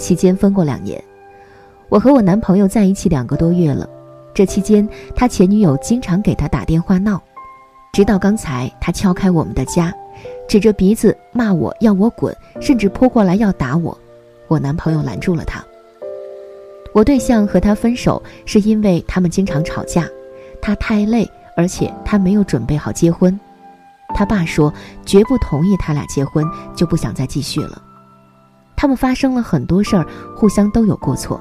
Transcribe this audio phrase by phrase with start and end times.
[0.00, 1.00] 期间分过两年，
[1.90, 3.86] 我和我男朋友在一起两个多月了。
[4.32, 7.22] 这期间，他前女友经常给他打电话闹，
[7.92, 9.92] 直到刚才他敲开我们的家，
[10.48, 13.96] 指着鼻子骂我要我滚，甚至扑过来要打我。
[14.48, 15.62] 我男朋友拦住了他。
[16.94, 20.08] 我对象和他分手是因为他们经常吵架，
[20.62, 23.38] 他太累，而且他没有准备好结婚。
[24.14, 24.72] 他爸说
[25.04, 27.82] 绝不同意他俩结婚，就不想再继续了。
[28.80, 31.38] 他们发生了很多事儿，互相都有过错。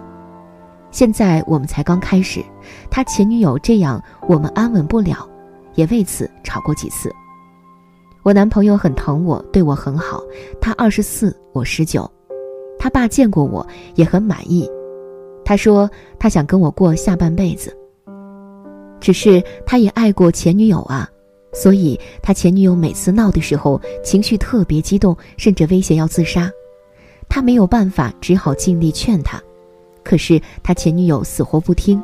[0.92, 2.44] 现在我们才刚开始，
[2.92, 5.26] 他前女友这样，我们安稳不了，
[5.76, 7.10] 也为此吵过几次。
[8.24, 10.22] 我男朋友很疼我，对我很好。
[10.60, 12.12] 他二十四，我十九。
[12.78, 14.70] 他爸见过我，也很满意。
[15.46, 15.90] 他说
[16.20, 17.74] 他想跟我过下半辈子。
[19.00, 21.08] 只是他也爱过前女友啊，
[21.54, 26.52] 所以他前女友每次闹的时候，情绪特别激动，甚至威胁要自杀。
[27.30, 29.40] 他没有办法，只好尽力劝他，
[30.04, 32.02] 可是他前女友死活不听。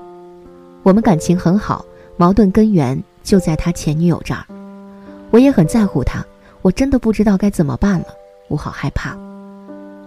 [0.84, 1.84] 我们感情很好，
[2.16, 4.46] 矛盾根源就在他前女友这儿。
[5.32, 6.24] 我也很在乎他，
[6.62, 8.06] 我真的不知道该怎么办了，
[8.48, 9.18] 我好害怕。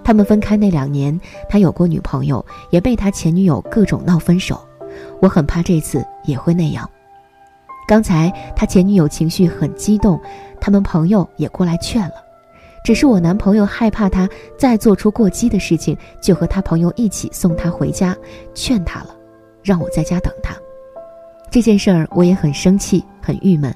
[0.05, 1.21] 他们分开那两年，
[1.51, 4.59] 他有过女朋友，也被他前女友各种闹分手。
[5.21, 6.89] 我很怕这次也会那样。
[7.87, 10.19] 刚才他前女友情绪很激动，
[10.61, 12.15] 他们朋友也过来劝了。
[12.89, 14.27] 只是我男朋友害怕他
[14.57, 18.17] 再做出过激的事情，就和他朋友一起送他回家，
[18.55, 19.15] 劝他了，
[19.63, 20.57] 让我在家等他。
[21.51, 23.71] 这件事儿我也很生气，很郁闷。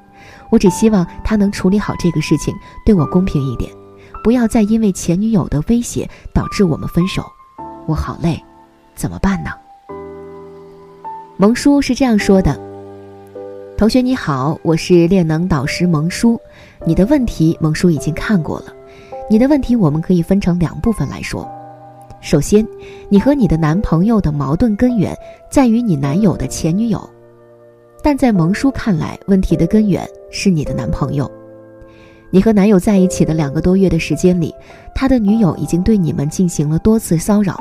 [0.51, 2.55] 我只希望他能处理好这个事情，
[2.87, 3.71] 对我公平一点，
[4.25, 7.23] 不要再因为前女友的威胁导致我们分手。
[7.87, 8.43] 我好累，
[8.95, 9.51] 怎么办呢？
[11.37, 12.59] 萌叔是这样说的
[13.77, 16.41] ：“同学你好，我是恋能导师萌叔，
[16.87, 18.73] 你的问题萌叔已经看过了。”
[19.33, 21.51] 你的问题我们可以分成两部分来说。
[22.21, 22.69] 首先，
[23.09, 25.17] 你和你的男朋友的矛盾根源
[25.51, 27.03] 在于你男友的前女友，
[28.03, 31.33] 但在萌叔看来，问题的根源是你的男朋友。
[32.29, 34.55] 你和男友在一起的两个多月的时间里，
[34.95, 37.59] 他的女友已经对你们进行了多次骚扰，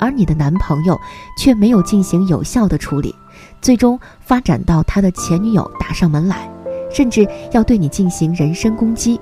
[0.00, 0.98] 而你的男朋友
[1.38, 3.14] 却没有进行有效的处理，
[3.62, 6.50] 最终发展到他的前女友打上门来，
[6.90, 9.16] 甚至要对你进行人身攻击。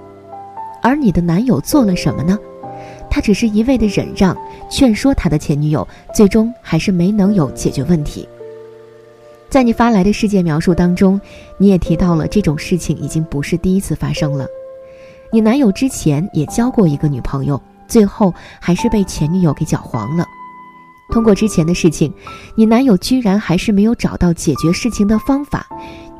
[0.82, 2.38] 而你的男友做了什么呢？
[3.08, 4.36] 他只是一味的忍让，
[4.70, 8.26] 劝说他的前女友，最终还是没能有解决问题。
[9.50, 11.20] 在你发来的事件描述当中，
[11.58, 14.46] 你也提到了这种事情已经不是第一次发生了。
[15.30, 20.24] 你男友之前也交过一个女朋友，最后还是被前女友给搅黄了。
[21.10, 22.10] 通过之前的事情，
[22.56, 25.66] 你男友居然还是没有找到解决事情的方法，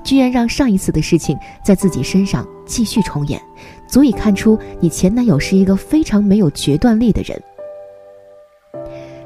[0.05, 3.41] 居然让上一次的事情在自己身上继续重演。
[3.87, 7.41] 足以看出你前男友是一个非常没有决断力的人。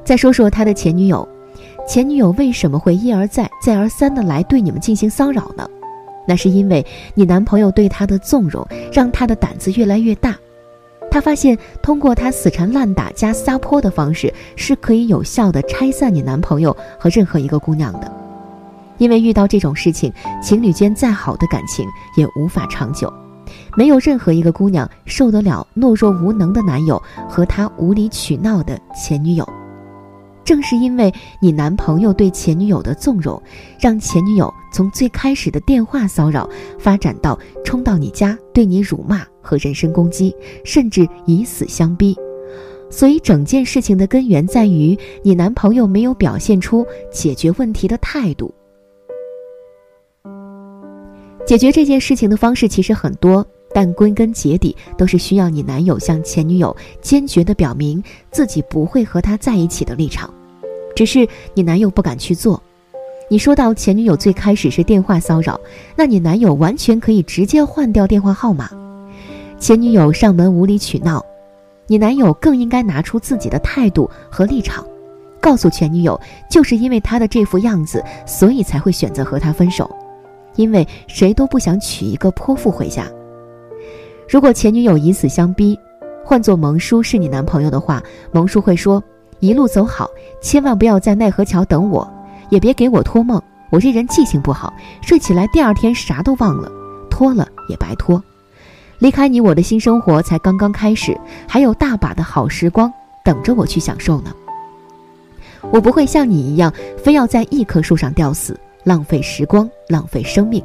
[0.05, 1.27] 再说说他的前女友，
[1.87, 5.69] 前女友为什么会一而再、再而三的来对你们进行骚扰呢？
[6.29, 6.85] 那是因为
[7.15, 10.37] 你男朋友对她的纵容，让她的胆子越来越大。
[11.09, 18.26] 他发现通过他死缠烂打加撒泼的方式，是可以有效的拆散你男朋友和任何一个姑娘的。
[18.99, 20.13] 因为遇到这种事情，
[20.43, 23.13] 情侣间再好的感情也无法长久。
[23.77, 29.47] 没有任何一个姑娘受得了懦弱无能的男友和他无理取闹的前女友。
[30.45, 33.41] 正是因为你男朋友对前女友的纵容，
[33.81, 40.35] 让前女友从最开始的电话骚扰，发展到冲到你家对你辱骂和人身攻击，
[40.65, 42.17] 甚至以死相逼。
[42.89, 48.55] 所以整件事情的根源在于你男朋友没有表现出解决问题的态度。
[51.45, 53.45] 解决这件事情的方式其实很多。
[53.75, 60.33] 但归根结底，都是需要你男友向前女友坚决地表明自己不会和他在一起的立场，
[60.95, 62.63] 只是你男友不敢去做。
[63.29, 65.61] 你说到前女友最开始是电话骚扰，
[65.95, 68.71] 那你男友完全可以直接换掉电话号码。
[69.59, 71.23] 前女友上门无理取闹，
[71.87, 74.87] 你男友更应该拿出自己的态度和立场，
[75.39, 76.19] 告诉前女友，
[76.51, 79.91] 就是因为她的这副样子，所以才会选择和他分手，
[80.57, 83.07] 因为谁都不想娶一个泼妇回家。
[84.29, 85.79] 如果前女友以死相逼，
[86.25, 89.03] 换做蒙叔是你男朋友的话，蒙叔会说
[89.39, 90.11] ：“一路走好，
[90.41, 92.09] 千万不要在奈何桥等我，
[92.49, 93.41] 也别给我托梦。
[93.71, 94.73] 我这人记性不好，
[95.03, 96.71] 睡起来第二天啥都忘了，
[97.11, 98.23] 拖了也白拖。
[98.99, 101.17] 离开你，我的新生活才刚刚开始，
[101.47, 102.93] 还有大把的好时光
[103.25, 104.33] 等着我去享受呢。
[105.71, 110.65] 我不会像你一样，非要在一棵树上吊死，浪费时光，浪费生命。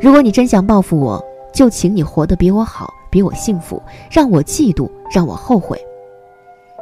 [0.00, 1.20] 如果你真想报复我。”
[1.52, 5.78] 就请你活得比我好，比我幸福，让我嫉妒，让我后悔。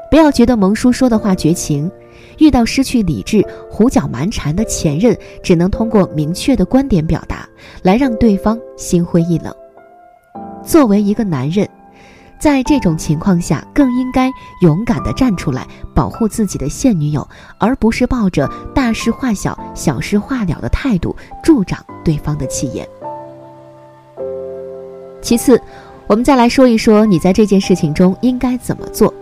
[0.08, 1.90] 不要觉得蒙叔说的话绝情，
[2.38, 7.48] 遇到失去理智、胡搅蛮缠的前任，只能通过明确的观点表达，
[7.82, 9.52] 来让对方心灰意冷。
[10.62, 11.68] 作为一个男人，
[12.40, 14.32] 在这种情况下，更应该
[14.62, 17.26] 勇敢地站出来，保护自己的现女友，
[17.58, 22.88] 而不是抱着大事化小、小事化了的态度，助长对方的气焰。
[25.20, 25.60] 其次，
[26.06, 29.12] 我们再来说一说你在这件事情中应该怎么做。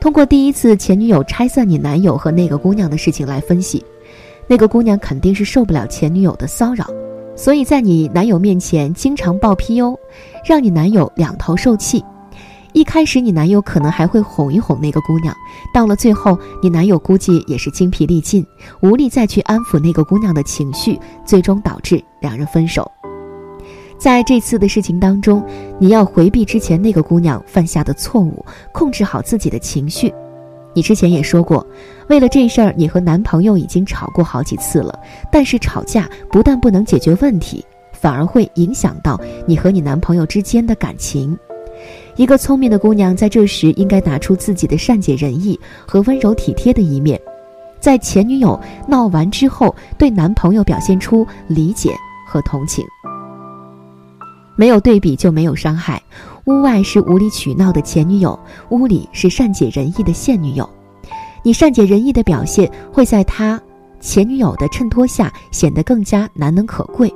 [0.00, 3.84] 通过第一次前女友拆散你男友和那个姑娘的事情来分析，
[4.48, 6.84] 那个姑娘肯定是受不了前女友的骚扰，
[7.36, 9.96] 所以在你男友面前经常爆 PU，
[10.44, 12.04] 让你男友两头受气。
[12.72, 15.34] 一开始你男友可能还会哄一哄那个姑娘，
[15.74, 18.46] 到了最后，你男友估计也是精疲力尽，
[18.80, 22.90] 无力再去安抚那个姑娘的情绪，最终导致两人分手。
[23.98, 25.44] 在这次的事情当中，
[25.78, 30.12] 你要回避之前那个姑娘犯下的错误，控制好自己的情绪。
[30.74, 31.64] 你之前也说过，
[32.08, 34.98] 为了这事儿，你和男朋友已经吵过好几次了。
[35.30, 41.38] 但是吵架不但不能解决问题，反而会影响到你和你男朋友之间的感情。
[42.16, 47.20] 一个聪明的姑娘在这时应该拿出自己的善解人意和温柔体贴的一面，
[47.80, 51.90] 在前女友闹完之后，对男朋友表现出理解
[52.26, 52.84] 和同情。
[54.56, 56.00] 没有对比就没有伤害，
[56.44, 58.38] 屋外是无理取闹的前女友，
[58.68, 60.68] 屋里是善解人意的现女友。
[61.42, 63.60] 你善解人意的表现会在他
[64.00, 67.12] 前女友的衬托下显得更加难能可贵，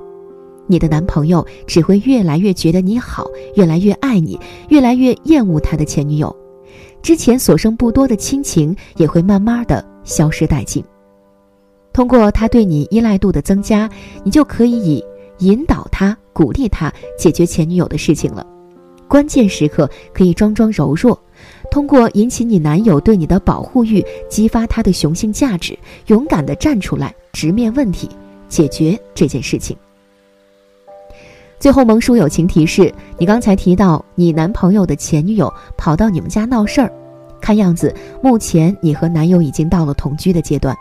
[0.67, 6.35] 你的男朋友只会越来越觉得你好，越来越爱你，越来越厌恶他的前女友。
[7.03, 10.83] 之前所剩不多的亲情也会慢慢的消失殆尽。
[11.93, 13.89] 通过他对你依赖度的增加，
[14.25, 15.05] 你就可以以。
[15.41, 18.43] 引导他，鼓励他解决前女友的事情了。
[19.07, 21.23] 关键时刻可以装装柔弱，
[21.71, 28.09] 通过引起你男友对你的保护欲，激发他的雄性价值，勇敢的站出来，直面问题，
[28.49, 29.77] 解决这件事情。
[31.67, 36.93] 最后，萌叔友情提示：你刚才提到你男朋友的前女友跑到你们家闹事儿，
[37.41, 37.93] 看样子
[38.23, 40.73] 目前你和男友已经到了同居的阶段。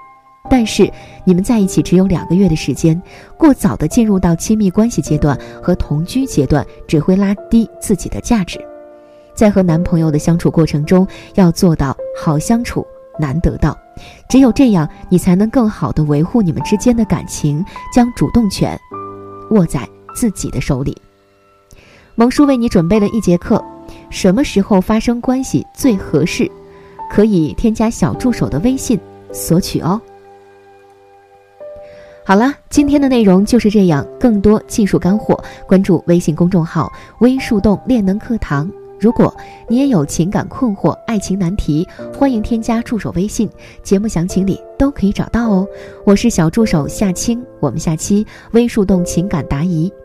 [0.48, 0.88] 但是
[1.24, 3.01] 你们在一起只有两个月的时间，
[3.36, 8.63] 过早的进入到亲密关系阶段和同居阶段，只会拉低自己的价值。
[9.34, 12.86] 在和男朋友的相处过程中，要做到好相处
[13.20, 13.75] 难得到，
[14.30, 18.80] 只有这样，你才能更好的维护你们之间的感情，将主动权
[19.50, 19.80] 握在
[20.15, 20.98] 自己的手里。
[22.15, 23.63] 萌叔为你准备了一节课，
[24.10, 26.50] 什么时候发生关系最合适？
[27.12, 29.00] 可以添加小助手的微信
[29.31, 30.01] 索取哦。
[32.25, 34.03] 好了，今天的内容就是这样。
[34.19, 36.91] 更多技术干货，关注微信公众号
[37.22, 38.67] “微树洞练能课堂”。
[39.00, 39.31] 如果
[39.67, 43.48] 你也有情感困惑、爱情难题，欢迎添加助手微信，
[43.84, 45.67] 节目详情里都可以找到哦。
[46.03, 49.91] 我是小助手夏青，我们下期微树洞情感答疑